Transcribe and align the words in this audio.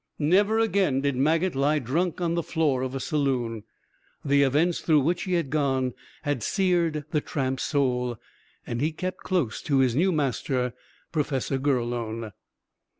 Never 0.17 0.57
again 0.57 1.01
did 1.01 1.15
Maget 1.15 1.53
lie 1.53 1.77
drunk 1.77 2.19
on 2.21 2.33
the 2.33 2.41
floor 2.41 2.81
of 2.81 2.95
a 2.95 2.99
saloon. 2.99 3.61
The 4.25 4.41
events 4.41 4.79
through 4.79 5.01
which 5.01 5.25
he 5.25 5.33
had 5.33 5.51
gone 5.51 5.93
had 6.23 6.41
seared 6.41 7.05
the 7.11 7.21
tramp's 7.21 7.61
soul, 7.61 8.17
and 8.65 8.81
he 8.81 8.91
kept 8.91 9.19
close 9.19 9.61
to 9.61 9.77
his 9.77 9.95
new 9.95 10.11
master, 10.11 10.73
Professor 11.11 11.59
Gurlone. 11.59 12.31